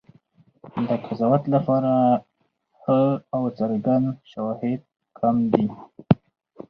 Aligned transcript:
د 0.87 0.89
قضاوت 1.05 1.43
لپاره 1.55 1.93
ښه 2.79 2.99
او 3.35 3.43
څرګند 3.57 4.07
شواهد 4.31 4.81
کم 5.19 5.35
دي. 5.51 5.65